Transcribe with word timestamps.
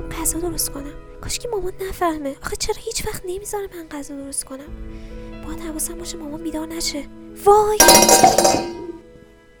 می‌خوام 0.00 0.22
غذا 0.22 0.38
درست 0.38 0.70
کنم. 0.70 0.94
کاش 1.20 1.38
که 1.38 1.48
مامان 1.48 1.72
نفهمه. 1.88 2.36
آخه 2.42 2.56
چرا 2.56 2.74
هیچ 2.78 3.06
وقت 3.06 3.22
نمی‌ذاره 3.26 3.68
من 3.76 3.98
غذا 3.98 4.14
درست 4.14 4.44
کنم؟ 4.44 4.68
باید 5.46 5.60
حواسم 5.60 5.98
باشه 5.98 6.16
مامان 6.16 6.42
بیدار 6.42 6.66
نشه. 6.66 7.04
وای! 7.44 7.78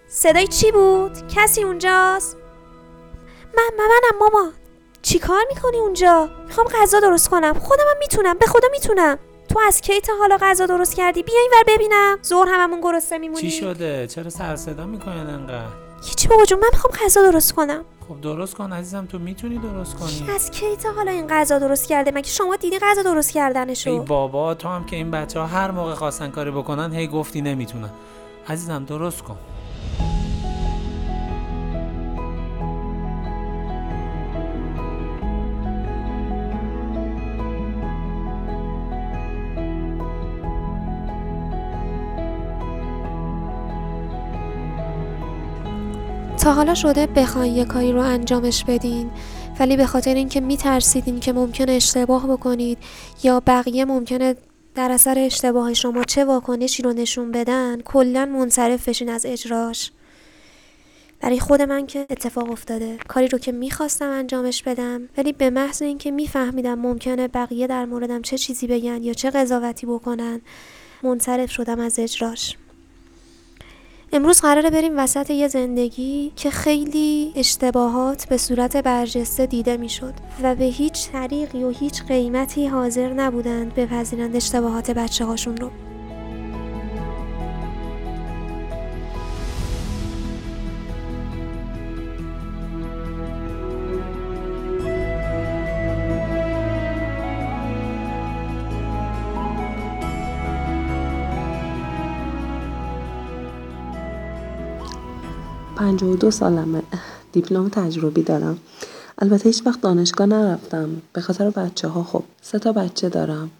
صدای 0.08 0.46
چی 0.46 0.72
بود؟ 0.72 1.28
کسی 1.28 1.62
اونجاست؟ 1.62 2.36
من 3.56 3.70
منم 3.78 4.18
مامان. 4.20 4.52
چی 5.02 5.18
کار 5.18 5.44
می‌کنی 5.54 5.78
اونجا؟ 5.78 6.30
می‌خوام 6.46 6.66
غذا 6.66 7.00
درست 7.00 7.28
کنم. 7.28 7.54
خودم 7.58 7.84
هم 7.90 7.98
می‌تونم. 7.98 8.38
به 8.38 8.46
خدا 8.46 8.68
می‌تونم. 8.72 9.18
تو 9.58 9.64
از 9.66 9.80
کی 9.80 10.00
تا 10.00 10.12
حالا 10.18 10.38
غذا 10.40 10.66
درست 10.66 10.96
کردی؟ 10.96 11.22
بیا 11.22 11.40
اینور 11.40 11.64
ببینم. 11.76 12.18
زور 12.22 12.48
هممون 12.50 12.80
گرسنه 12.80 13.18
میمونی 13.18 13.40
چی 13.40 13.50
شده؟ 13.50 14.06
چرا 14.06 14.30
سر 14.30 14.56
صدا 14.56 14.86
می‌کنن 14.86 15.30
انقدر؟ 15.30 15.66
هیچی 16.04 16.28
بابا 16.28 16.44
جون 16.44 16.58
من 16.58 16.68
می‌خوام 16.72 16.94
غذا 17.04 17.30
درست 17.30 17.52
کنم. 17.52 17.84
خب 18.08 18.20
درست 18.20 18.54
کن 18.54 18.72
عزیزم 18.72 19.06
تو 19.06 19.18
می‌تونی 19.18 19.58
درست 19.58 19.96
کنی. 19.96 20.30
از 20.34 20.50
کی 20.50 20.76
تا 20.76 20.92
حالا 20.92 21.10
این 21.10 21.26
غذا 21.26 21.58
درست 21.58 21.88
کرده؟ 21.88 22.10
مگه 22.10 22.28
شما 22.28 22.56
دیدی 22.56 22.78
غذا 22.78 23.02
درست 23.02 23.28
ای 23.28 23.34
کردنشو 23.34 24.04
بابا 24.04 24.54
تو 24.54 24.68
هم 24.68 24.86
که 24.86 24.96
این 24.96 25.10
بچه 25.10 25.40
ها 25.40 25.46
هر 25.46 25.70
موقع 25.70 25.94
خواستن 25.94 26.30
کاری 26.30 26.50
بکنن 26.50 26.92
هی 26.92 27.06
گفتی 27.06 27.40
نمی‌تونن. 27.40 27.90
عزیزم 28.48 28.84
درست 28.84 29.22
کن. 29.22 29.36
حالا 46.52 46.74
شده 46.74 47.06
بخواین 47.06 47.56
یه 47.56 47.64
کاری 47.64 47.92
رو 47.92 48.00
انجامش 48.00 48.64
بدین 48.64 49.10
ولی 49.60 49.76
به 49.76 49.86
خاطر 49.86 50.14
اینکه 50.14 50.40
میترسیدین 50.40 51.20
که 51.20 51.32
ممکنه 51.32 51.72
اشتباه 51.72 52.26
بکنید 52.26 52.78
یا 53.22 53.42
بقیه 53.46 53.84
ممکنه 53.84 54.34
در 54.74 54.90
اثر 54.90 55.18
اشتباه 55.18 55.74
شما 55.74 56.04
چه 56.04 56.24
واکنشی 56.24 56.82
رو 56.82 56.92
نشون 56.92 57.32
بدن 57.32 57.80
کلا 57.80 58.26
منصرف 58.26 58.88
بشین 58.88 59.08
از 59.08 59.26
اجراش. 59.26 59.92
برای 61.20 61.40
خود 61.40 61.62
من 61.62 61.86
که 61.86 62.06
اتفاق 62.10 62.50
افتاده. 62.50 62.98
کاری 63.08 63.28
رو 63.28 63.38
که 63.38 63.52
می‌خواستم 63.52 64.10
انجامش 64.10 64.62
بدم 64.62 65.08
ولی 65.16 65.32
به 65.32 65.50
محض 65.50 65.82
اینکه 65.82 66.10
میفهمیدم 66.10 66.74
ممکنه 66.74 67.28
بقیه 67.28 67.66
در 67.66 67.84
موردم 67.84 68.22
چه 68.22 68.38
چیزی 68.38 68.66
بگن 68.66 69.02
یا 69.02 69.12
چه 69.12 69.30
قضاوتی 69.30 69.86
بکنن 69.86 70.40
منصرف 71.02 71.50
شدم 71.50 71.80
از 71.80 71.98
اجراش. 71.98 72.56
امروز 74.12 74.40
قراره 74.40 74.70
بریم 74.70 74.98
وسط 74.98 75.30
یه 75.30 75.48
زندگی 75.48 76.32
که 76.36 76.50
خیلی 76.50 77.32
اشتباهات 77.36 78.28
به 78.28 78.36
صورت 78.36 78.76
برجسته 78.76 79.46
دیده 79.46 79.76
می‌شد 79.76 80.14
و 80.42 80.54
به 80.54 80.64
هیچ 80.64 81.10
طریقی 81.10 81.64
و 81.64 81.70
هیچ 81.70 82.02
قیمتی 82.02 82.66
حاضر 82.66 83.12
نبودند 83.12 83.74
بپذیرند 83.74 84.36
اشتباهات 84.36 84.90
بچه 84.90 85.24
هاشون 85.24 85.56
رو. 85.56 85.70
پنجاه 105.78 106.10
و 106.10 106.16
دو 106.16 106.30
سالمه. 106.30 106.82
دیپلم 107.32 107.68
تجربی 107.68 108.22
دارم. 108.22 108.58
البته 109.18 109.48
هیچ 109.48 109.62
وقت 109.66 109.80
دانشگاه 109.80 110.26
نرفتم. 110.26 111.02
به 111.12 111.20
خاطر 111.20 111.50
بچه 111.50 111.88
ها 111.88 112.02
خب 112.02 112.22
سه 112.42 112.58
تا 112.58 112.72
بچه 112.72 113.08
دارم. 113.08 113.50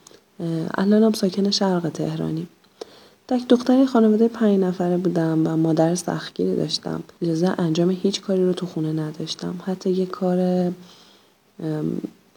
الانم 0.75 1.13
ساکن 1.13 1.51
شرق 1.51 1.89
تهرانی. 1.89 2.47
تک 3.29 3.49
دختری 3.49 3.87
خانواده 3.87 4.29
پنج 4.29 4.61
نفره 4.61 4.97
بودم 4.97 5.47
و 5.47 5.57
مادر 5.57 5.95
سختگیری 5.95 6.57
داشتم. 6.57 7.03
اجازه 7.23 7.55
انجام 7.59 7.91
هیچ 7.91 8.21
کاری 8.21 8.45
رو 8.45 8.53
تو 8.53 8.67
خونه 8.67 8.93
نداشتم. 8.93 9.55
حتی 9.67 9.91
یه 9.91 10.07
کار 10.07 10.73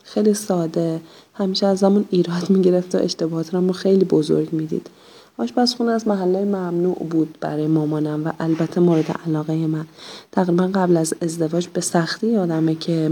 خیلی 0.04 0.34
ساده. 0.34 1.02
همیشه 1.34 1.68
از 1.68 1.84
همون 1.84 2.06
ایراد 2.10 2.50
می‌گرفت 2.50 2.96
و 2.96 2.98
اشتباهاتم 2.98 3.68
رو 3.68 3.74
خیلی 3.74 4.06
بزرگ 4.06 4.54
می‌دید. 4.54 4.90
آشپزخونه 5.38 5.92
از 5.92 6.08
محله 6.08 6.46
ممنوع 6.46 7.08
بود 7.10 7.38
برای 7.42 7.68
مامانم 7.68 8.26
و 8.26 8.32
البته 8.40 8.82
مورد 8.82 9.18
علاقه 9.28 9.68
من. 9.68 9.86
تقریبا 10.32 10.68
قبل 10.68 10.98
از 10.98 11.14
ازدواج 11.22 11.68
به 11.68 11.82
سختی 11.82 12.28
یادمه 12.28 12.76
که 12.76 13.12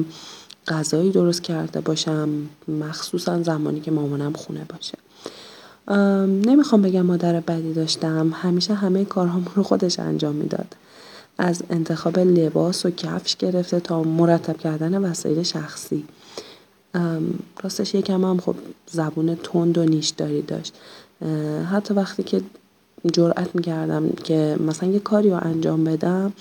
غذایی 0.67 1.11
درست 1.11 1.43
کرده 1.43 1.81
باشم 1.81 2.29
مخصوصا 2.67 3.43
زمانی 3.43 3.79
که 3.79 3.91
مامانم 3.91 4.33
خونه 4.33 4.65
باشه. 4.69 4.97
ام، 5.87 6.41
نمی‌خوام 6.41 6.81
بگم 6.81 7.01
مادر 7.01 7.39
بدی 7.39 7.73
داشتم 7.73 8.31
همیشه 8.33 8.73
همه 8.73 9.05
کارهامون 9.05 9.51
رو 9.55 9.63
خودش 9.63 9.99
انجام 9.99 10.35
می‌داد. 10.35 10.75
از 11.37 11.63
انتخاب 11.69 12.19
لباس 12.19 12.85
و 12.85 12.89
کفش 12.89 13.35
گرفته 13.35 13.79
تا 13.79 14.03
مرتب 14.03 14.57
کردن 14.57 14.97
وسایل 14.97 15.43
شخصی. 15.43 16.03
راستش 17.63 17.95
یکم 17.95 18.25
هم 18.25 18.39
خب 18.39 18.55
زبون 18.91 19.35
تند 19.35 19.77
و 19.77 19.83
نیشداری 19.83 20.41
داشت. 20.41 20.73
حتی 21.71 21.93
وقتی 21.93 22.23
که 22.23 22.41
جرأت 23.13 23.55
می‌کردم 23.55 24.09
که 24.09 24.57
مثلا 24.59 24.89
یه 24.89 24.99
کاری 24.99 25.29
رو 25.29 25.39
انجام 25.41 25.83
بدم 25.83 26.33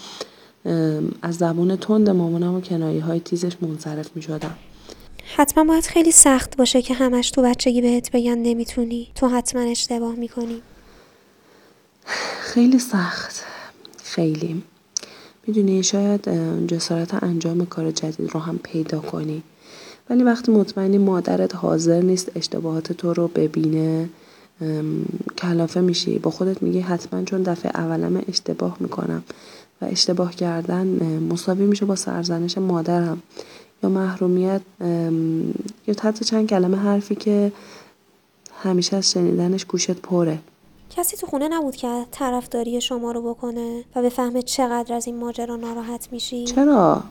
از 1.22 1.34
زبون 1.34 1.76
تند 1.76 2.10
مامانم 2.10 2.54
و 2.54 2.60
کنایه 2.60 3.02
های 3.02 3.20
تیزش 3.20 3.52
منصرف 3.62 4.10
می‌شدم. 4.14 4.54
حتما 5.36 5.64
باید 5.64 5.84
خیلی 5.84 6.12
سخت 6.12 6.56
باشه 6.56 6.82
که 6.82 6.94
همش 6.94 7.30
تو 7.30 7.42
بچگی 7.42 7.80
بهت 7.80 8.10
بگن 8.10 8.38
نمی‌تونی. 8.38 9.08
تو 9.14 9.28
حتما 9.28 9.60
اشتباه 9.60 10.14
می‌کنی. 10.14 10.62
خیلی 12.40 12.78
سخت. 12.78 13.44
خیلی. 14.04 14.62
می‌دونی 15.46 15.82
شاید 15.82 16.28
جسارت 16.66 17.24
انجام 17.24 17.66
کار 17.66 17.90
جدید 17.90 18.30
رو 18.34 18.40
هم 18.40 18.58
پیدا 18.58 18.98
کنی. 18.98 19.42
ولی 20.10 20.22
وقتی 20.22 20.52
مطمئنی 20.52 20.98
مادرت 20.98 21.54
حاضر 21.54 22.00
نیست 22.00 22.32
اشتباهات 22.34 22.92
تو 22.92 23.14
رو 23.14 23.28
ببینه 23.28 24.08
کلافه 25.38 25.80
میشی. 25.80 26.18
با 26.18 26.30
خودت 26.30 26.62
میگی 26.62 26.80
حتما 26.80 27.24
چون 27.24 27.42
دفعه 27.42 27.70
اولم 27.74 28.22
اشتباه 28.28 28.76
می‌کنم 28.80 29.22
و 29.82 29.84
اشتباه 29.84 30.34
کردن 30.34 30.86
مساوی 31.32 31.66
میشه 31.66 31.86
با 31.86 31.96
سرزنش 31.96 32.58
مادرم. 32.58 33.22
یا 33.82 33.90
محرومیت 33.90 34.60
یا 35.86 35.94
حتی 36.02 36.24
چند 36.24 36.48
کلمه 36.48 36.76
حرفی 36.76 37.14
که 37.14 37.52
همیشه 38.62 38.96
از 38.96 39.10
شنیدنش 39.10 39.64
گوشت 39.64 39.90
پره. 39.90 40.38
کسی 40.96 41.16
تو 41.16 41.26
خونه 41.26 41.48
نبود 41.48 41.76
که 41.76 42.06
طرفداری 42.10 42.80
شما 42.80 43.12
رو 43.12 43.22
بکنه 43.34 43.84
و 43.96 44.02
بفهمه 44.02 44.42
چقدر 44.42 44.94
از 44.94 45.06
این 45.06 45.16
ماجرا 45.16 45.56
ناراحت 45.56 46.08
میشی؟ 46.12 46.44
چرا؟ 46.44 47.02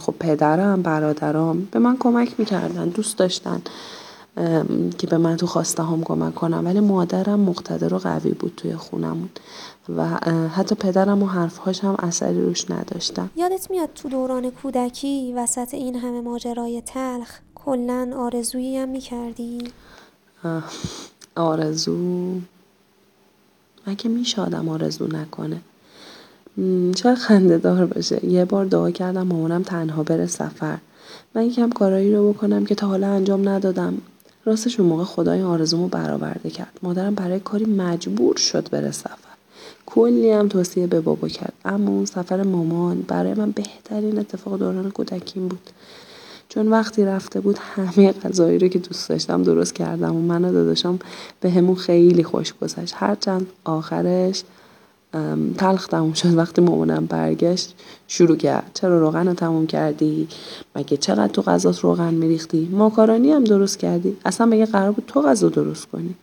خب 0.00 0.14
پدرم 0.20 0.82
برادرام 0.82 1.68
به 1.70 1.78
من 1.78 1.96
کمک 1.96 2.34
می‌کردن 2.38 2.88
دوست 2.88 3.18
داشتن. 3.18 3.62
که 4.98 5.06
به 5.06 5.18
من 5.18 5.36
تو 5.36 5.46
خواسته 5.46 5.82
هم 5.82 6.02
کمک 6.04 6.34
کنم. 6.34 6.66
ولی 6.66 6.80
مادرم 6.80 7.40
مقتدر 7.40 7.94
و 7.94 7.98
قوی 7.98 8.30
بود 8.30 8.52
توی 8.56 8.76
خونمون. 8.76 9.28
و 9.96 10.06
حتی 10.48 10.74
پدرم 10.74 11.22
و 11.22 11.26
حرفهاش 11.26 11.84
هم 11.84 11.96
اثری 11.98 12.42
روش 12.42 12.70
نداشتن. 12.70 13.30
یادت 13.36 13.70
میاد 13.70 13.88
تو 13.94 14.08
دوران 14.08 14.50
کودکی 14.50 15.32
وسط 15.36 15.74
این 15.74 15.96
همه 15.96 16.20
ماجرای 16.20 16.80
تلخ 16.80 17.38
کلا 17.54 18.10
آرزویی 18.16 18.76
هم 18.76 18.88
می‌کردی؟ 18.88 19.58
آرزو؟ 21.36 22.34
مگه 23.86 24.08
میشه 24.08 24.42
آدم 24.42 24.68
آرزو 24.68 25.06
نکنه؟ 25.06 25.60
شاید 26.96 27.18
خنده 27.18 27.58
دار 27.58 27.86
باشه. 27.86 28.26
یه 28.26 28.44
بار 28.44 28.64
دعا 28.64 28.90
کردم 28.90 29.22
مامانم 29.26 29.62
تنها 29.62 30.02
بره 30.02 30.26
سفر. 30.26 30.78
من 31.34 31.46
یکم 31.46 31.70
کارایی 31.70 32.14
رو 32.14 32.32
بکنم 32.32 32.66
که 32.66 32.74
تا 32.74 32.86
حالا 32.86 33.08
انجام 33.08 33.48
ندادم. 33.48 33.98
راستش 34.48 34.80
اون 34.80 34.88
موقع 34.88 35.04
خدا 35.04 35.32
این 35.32 35.44
آرزومو 35.44 35.88
برآورده 35.88 36.50
کرد. 36.50 36.78
مادرم 36.82 37.14
برای 37.14 37.40
کاری 37.40 37.64
مجبور 37.64 38.36
شد 38.36 38.70
بره 38.70 38.90
سفر. 38.90 39.14
کلی 39.86 40.30
هم 40.30 40.48
توصیه 40.48 40.86
به 40.86 41.00
بابا 41.00 41.28
کرد. 41.28 41.52
اما 41.64 41.90
اون 41.90 42.04
سفر 42.04 42.42
مامان 42.42 43.04
برای 43.08 43.34
من 43.34 43.50
بهترین 43.50 44.18
اتفاق 44.18 44.58
دوران 44.58 44.90
کودکیم 44.90 45.48
بود. 45.48 45.70
چون 46.48 46.68
وقتی 46.68 47.04
رفته 47.04 47.40
بود 47.40 47.58
همه 47.58 48.12
غذایی 48.12 48.58
رو 48.58 48.68
که 48.68 48.78
دوست 48.78 49.08
داشتم 49.08 49.42
درست 49.42 49.74
کردم 49.74 50.16
و 50.16 50.20
من 50.20 50.44
و 50.44 50.52
داداشم 50.52 50.98
به 51.40 51.50
همون 51.50 51.76
خیلی 51.76 52.24
خوش 52.24 52.54
گذشت. 52.62 52.94
هرچند 52.96 53.46
آخرش 53.64 54.42
تلخ 55.58 55.86
تموم 55.86 56.12
شد 56.12 56.34
وقتی 56.34 56.62
مامانم 56.62 57.06
برگشت. 57.06 57.74
شروع 58.08 58.36
کرد. 58.36 58.70
چرا 58.74 59.00
روغن 59.00 59.28
رو 59.28 59.34
تموم 59.34 59.66
کردی؟ 59.66 60.28
مگه 60.76 60.96
چقدر 60.96 61.28
تو 61.32 61.42
غذات 61.42 61.78
روغن 61.78 62.14
میریختی؟ 62.14 62.68
ماکارونی 62.72 63.32
هم 63.32 63.44
درست 63.44 63.78
کردی. 63.78 64.16
اصلا 64.24 64.46
مگه 64.46 64.66
قرار 64.66 64.92
بود 64.92 65.04
تو 65.06 65.22
غذا 65.22 65.48
درست 65.48 65.86
کنی؟ 65.86 66.14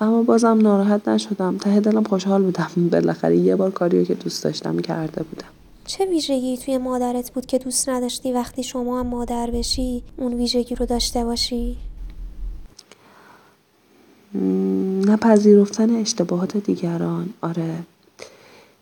اما 0.00 0.22
بازم 0.22 0.58
ناراحت 0.62 1.08
نشدم. 1.08 1.58
ته 1.58 1.80
دلم 1.80 2.04
خوشحال 2.04 2.42
بودم. 2.42 2.70
بالاخره 2.92 3.36
یه 3.36 3.56
بار 3.56 3.70
کاریو 3.70 4.04
که 4.04 4.14
دوست 4.14 4.44
داشتم 4.44 4.78
کرده 4.78 5.22
بودم. 5.22 5.48
چه 5.86 6.06
ویژگی 6.06 6.56
توی 6.56 6.78
مادرت 6.78 7.30
بود 7.30 7.46
که 7.46 7.58
دوست 7.58 7.88
نداشتی 7.88 8.32
وقتی 8.32 8.62
شما 8.62 9.00
هم 9.00 9.06
مادر 9.06 9.50
بشی 9.50 10.02
اون 10.16 10.34
ویژگی 10.34 10.74
رو 10.74 10.86
داشته 10.86 11.24
باشی؟ 11.24 11.76
نپذیرفتن 15.04 15.90
اشتباهات 15.90 16.56
دیگران. 16.56 17.28
آره. 17.42 17.78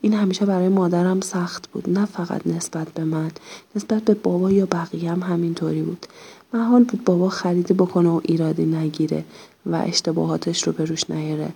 این 0.01 0.15
همیشه 0.15 0.47
برای 0.47 0.69
مادرم 0.69 1.21
سخت 1.21 1.69
بود 1.69 1.91
نه 1.91 2.05
فقط 2.05 2.47
نسبت 2.47 2.89
به 2.89 3.05
من 3.05 3.31
نسبت 3.77 4.03
به 4.03 4.15
بابا 4.15 4.51
یا 4.51 4.67
بقیه 4.67 5.11
هم 5.11 5.23
همینطوری 5.23 5.83
بود. 5.83 6.07
محال 6.55 6.85
بود 6.85 7.05
بابا 7.05 7.29
خریدی 7.29 7.75
بکنه 7.75 8.09
و 8.09 8.21
ایرادی 8.25 8.67
نگیره 8.67 9.25
و 9.67 9.83
اشتباهاتش 9.87 10.63
رو 10.63 10.73
به 10.73 10.85
روش 10.85 11.11
نیاره. 11.11 11.49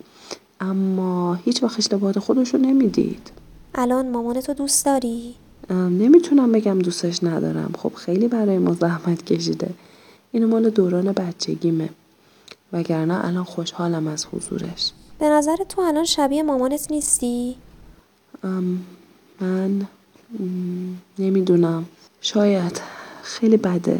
اما 0.61 1.35
هیچ 1.35 1.63
وقت 1.63 1.79
اشتباهات 1.79 2.19
خودش 2.19 2.55
رو 2.55 2.61
نمی‌دید. 2.61 3.31
الان 3.75 4.11
مامانتو 4.11 4.55
دوست 4.55 4.85
داری؟ 4.85 5.35
نمی‌تونم 5.71 6.53
بگم 6.53 6.79
دوستش 6.79 7.25
ندارم. 7.25 7.71
خب 7.79 7.95
خیلی 7.95 8.29
برای 8.29 8.59
ما 8.59 8.73
زحمت 8.75 9.25
کشیده. 9.25 9.71
اینو 10.33 10.49
مال 10.49 10.71
دوران 10.71 11.13
بچگیمه. 11.13 11.89
وگرنه 12.73 13.25
الان 13.25 13.45
خوشحالم 13.45 14.07
از 14.07 14.27
حضورش. 14.33 14.93
به 15.19 15.29
نظر 15.29 15.57
تو 15.69 15.81
الان 15.81 16.05
شبیه 16.05 16.43
مامانت 16.43 16.91
نیستی؟ 16.91 17.57
من 19.41 19.87
نمی‌دونم. 21.19 21.85
شاید. 22.21 22.81
خیلی 23.23 23.57
بده. 23.57 23.99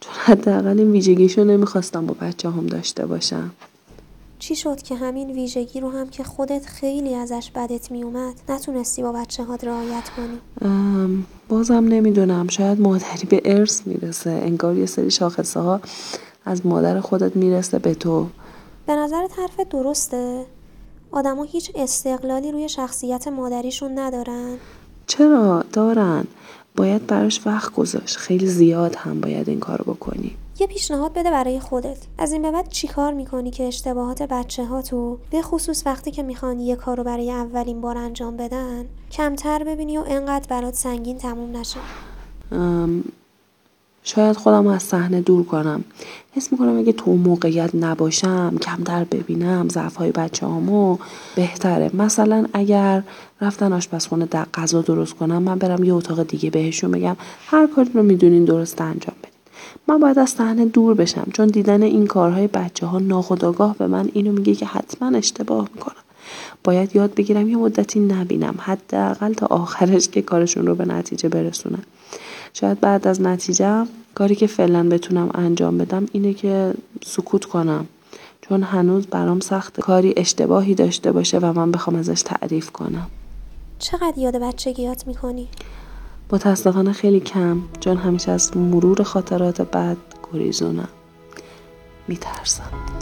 چون 0.00 0.14
حداقل 0.24 0.78
این 0.78 0.90
ویژگیشو 0.90 1.44
نمی‌خواستم 1.44 2.06
با 2.06 2.14
بچه 2.20 2.50
هم 2.50 2.66
داشته 2.66 3.06
باشم. 3.06 3.50
چی 4.38 4.56
شد 4.56 4.82
که 4.82 4.94
همین 4.94 5.30
ویژگی 5.30 5.80
رو 5.80 5.90
هم 5.90 6.08
که 6.08 6.24
خودت 6.24 6.66
خیلی 6.66 7.14
ازش 7.14 7.50
بدت 7.54 7.90
میومد 7.90 8.34
نتونستی 8.48 9.02
با 9.02 9.12
بچه 9.12 9.44
ها 9.44 9.54
رعایت 9.54 10.04
کنی؟ 10.16 10.38
بازم 11.48 11.74
نمی‌دونم. 11.74 12.48
شاید 12.48 12.80
مادری 12.80 13.26
به 13.28 13.42
ارث 13.44 13.86
می‌رسه. 13.86 14.30
انگار 14.30 14.76
یه 14.76 14.86
سری 14.86 15.10
شاخصه 15.10 15.60
ها 15.60 15.80
از 16.44 16.66
مادر 16.66 17.00
خودت 17.00 17.36
می‌رسه 17.36 17.78
به 17.78 17.94
تو. 17.94 18.26
به 18.86 18.96
نظرت 18.96 19.38
حرف 19.38 19.60
درسته؟ 19.70 20.46
آدما 21.12 21.42
هیچ 21.42 21.72
استقلالی 21.74 22.52
روی 22.52 22.68
شخصیت 22.68 23.28
مادریشون 23.28 23.98
ندارن؟ 23.98 24.56
چرا؟ 25.06 25.64
دارن. 25.72 26.24
باید 26.76 27.06
براش 27.06 27.40
وقت 27.46 27.74
گذاشت. 27.74 28.16
خیلی 28.16 28.46
زیاد 28.46 28.94
هم 28.94 29.20
باید 29.20 29.48
این 29.48 29.60
کارو 29.60 29.94
بکنی. 29.94 30.36
یه 30.60 30.66
پیشنهاد 30.66 31.12
بده 31.12 31.30
برای 31.30 31.60
خودت. 31.60 31.98
از 32.18 32.32
این 32.32 32.42
به 32.42 32.50
بعد 32.50 32.68
چی 32.68 32.88
کار 32.88 33.12
می‌کنی 33.12 33.50
که 33.50 33.64
اشتباهات 33.64 34.22
بچه 34.22 34.64
ها 34.64 34.82
تو 34.82 35.18
به 35.30 35.42
خصوص 35.42 35.86
وقتی 35.86 36.10
که 36.10 36.22
می‌خوان 36.22 36.60
یه 36.60 36.76
کار 36.76 36.96
رو 36.96 37.04
برای 37.04 37.30
اولین 37.30 37.80
بار 37.80 37.98
انجام 37.98 38.36
بدن 38.36 38.84
کمتر 39.10 39.64
ببینی 39.64 39.98
و 39.98 40.04
انقدر 40.06 40.46
برات 40.48 40.74
سنگین 40.74 41.18
تموم 41.18 41.56
نشه؟ 41.56 41.80
شاید 44.02 44.36
خودم 44.36 44.66
از 44.66 44.82
صحنه 44.82 45.20
دور 45.20 45.44
کنم. 45.44 45.84
حس 46.32 46.52
می‌کنم 46.52 46.78
اگه 46.78 46.92
تو 46.92 47.16
موقعیت 47.16 47.74
نباشم 47.74 48.56
کمتر 48.62 49.04
ببینم 49.04 49.68
ضعف 49.68 49.96
های 49.96 50.10
بچه 50.10 50.46
هامو 50.46 50.98
بهتره. 51.36 51.90
مثلا 51.94 52.46
اگر 52.52 53.02
رفتن 53.40 53.72
آشپزخونه 53.72 54.26
در 54.26 54.46
غذا 54.54 54.82
درست 54.82 55.14
کنم 55.14 55.42
من 55.42 55.58
برم 55.58 55.84
یه 55.84 55.94
اتاق 55.94 56.22
دیگه 56.22 56.50
بهشون 56.50 56.90
بگم 56.90 57.16
هر 57.46 57.66
کاری 57.66 57.90
رو 57.94 58.02
می‌دونین 58.02 58.44
درست 58.44 58.80
انجام 58.80 59.16
بدین. 59.18 59.30
من 59.88 59.98
باید 59.98 60.18
از 60.18 60.30
صحنه 60.30 60.64
دور 60.64 60.94
بشم 60.94 61.26
چون 61.32 61.46
دیدن 61.46 61.82
این 61.82 62.06
کارهای 62.06 62.46
بچه 62.46 62.86
ها 62.86 62.98
ناخداگاه 62.98 63.76
به 63.78 63.86
من 63.86 64.10
اینو 64.12 64.32
میگه 64.32 64.54
که 64.54 64.66
حتما 64.66 65.18
اشتباه 65.18 65.68
می‌کنم. 65.74 65.94
باید 66.64 66.96
یاد 66.96 67.14
بگیرم 67.14 67.48
یه 67.48 67.56
مدتی 67.56 68.00
نبینم 68.00 68.54
حداقل 68.58 69.32
تا 69.32 69.46
آخرش 69.46 70.08
که 70.08 70.22
کارشون 70.22 70.66
رو 70.66 70.74
به 70.74 70.84
نتیجه 70.84 71.28
برسونم. 71.28 71.82
شاید 72.52 72.80
بعد 72.80 73.08
از 73.08 73.20
نتیجه 73.20 73.86
کاری 74.14 74.34
که 74.34 74.46
فعلا 74.46 74.88
بتونم 74.88 75.30
انجام 75.34 75.78
بدم 75.78 76.06
اینه 76.12 76.34
که 76.34 76.74
سکوت 77.04 77.44
کنم. 77.44 77.86
چون 78.40 78.62
هنوز 78.62 79.06
برام 79.06 79.40
سخت 79.40 79.80
کاری 79.80 80.14
اشتباهی 80.16 80.74
داشته 80.74 81.12
باشه 81.12 81.38
و 81.38 81.52
من 81.52 81.70
بخوام 81.70 81.96
ازش 81.96 82.22
تعریف 82.22 82.70
کنم. 82.70 83.06
چقدر 83.78 84.18
یاد 84.18 84.36
بچگیات 84.36 85.06
می‌کنی؟ 85.06 85.48
متاسفانه 86.32 86.92
خیلی 86.92 87.20
کم 87.20 87.62
چون 87.80 87.96
همیشه 87.96 88.32
از 88.32 88.56
مرور 88.56 89.02
خاطرات 89.02 89.62
بد 89.62 89.96
گریزونم. 90.32 90.88
میترسم. 92.08 92.99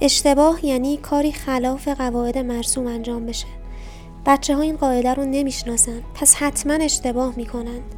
اشتباه 0.00 0.66
یعنی 0.66 0.96
کاری 0.96 1.32
خلاف 1.32 1.88
قواعد 1.88 2.38
مرسوم 2.38 2.86
انجام 2.86 3.26
بشه. 3.26 3.46
بچه 4.26 4.56
ها 4.56 4.62
این 4.62 4.76
قاعده 4.76 5.14
رو 5.14 5.24
نمی‌شناسن. 5.24 6.02
پس 6.14 6.34
حتما 6.34 6.74
اشتباه 6.74 7.34
می‌کنند. 7.36 7.95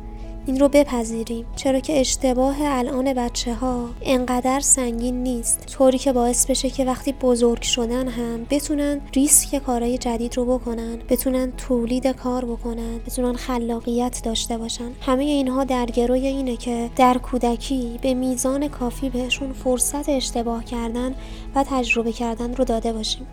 این 0.48 0.60
رو 0.60 0.68
بپذیریم. 0.68 1.46
چرا 1.56 1.80
که 1.80 2.00
اشتباه 2.00 2.56
الان 2.60 3.14
بچه 3.14 3.54
ها 3.54 3.90
انقدر 4.02 4.60
سنگین 4.60 5.22
نیست. 5.22 5.66
طوری 5.66 5.98
که 5.98 6.12
باعث 6.12 6.50
بشه 6.50 6.70
که 6.70 6.84
وقتی 6.84 7.12
بزرگ 7.12 7.62
شدن 7.62 8.08
هم 8.08 8.46
بتونن 8.50 9.00
ریسک 9.14 9.58
کارهای 9.58 9.98
جدید 9.98 10.36
رو 10.36 10.58
بکنن 10.58 10.98
بتونن 11.08 11.52
تولید 11.56 12.06
کار 12.06 12.44
بکنن 12.44 12.98
بتونن 12.98 13.36
خلاقیت 13.36 14.20
داشته 14.24 14.58
باشن. 14.58 14.90
همه 15.00 15.24
اینها 15.24 15.64
در 15.64 15.86
گروی 15.86 16.26
اینه 16.26 16.56
که 16.56 16.90
در 16.96 17.18
کودکی 17.18 17.98
به 18.02 18.14
میزان 18.14 18.68
کافی 18.68 19.10
بهشون 19.10 19.52
فرصت 19.52 20.08
اشتباه 20.08 20.64
کردن 20.64 21.14
و 21.54 21.64
تجربه 21.70 22.12
کردن 22.12 22.54
رو 22.54 22.64
داده 22.64 22.92
باشیم. 22.92 23.26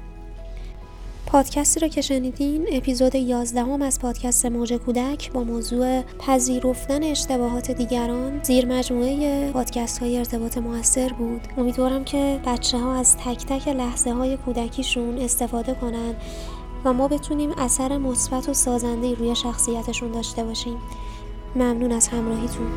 پادکستی 1.36 1.80
رو 1.80 1.88
که 1.88 2.02
شنیدین 2.02 2.68
اپیزود 2.72 3.16
11 3.16 3.62
هم 3.62 3.82
از 3.82 4.00
پادکست 4.00 4.46
موج 4.46 4.74
کودک 4.74 5.32
با 5.32 5.44
موضوع 5.44 6.02
پذیرفتن 6.02 7.04
اشتباهات 7.04 7.72
دیگران 7.72 8.40
زیر 8.44 8.66
مجموعه 8.66 9.52
پادکست 9.52 10.00
های 10.00 10.18
ارتباط 10.18 10.58
موثر 10.58 11.10
بود. 11.10 11.42
امیدوارم 11.58 12.04
که 12.04 12.40
بچه 12.46 12.78
ها 12.78 12.96
از 12.96 13.18
تک 13.18 13.46
تک 13.46 13.68
لحظه 13.68 14.14
های 14.14 14.38
کودکیشون 14.38 15.18
استفاده 15.18 15.74
کنن 15.74 16.16
و 16.86 16.94
ما 16.94 17.08
بتونیم 17.08 17.52
اثر 17.58 17.98
مثبت 17.98 18.50
و 18.50 18.54
سازنده 18.54 19.14
روی 19.14 19.36
شخصیتشون 19.36 20.12
داشته 20.12 20.44
باشیم. 20.44 20.78
ممنون 21.56 21.92
از 21.92 22.08
همراهیتون. 22.08 22.72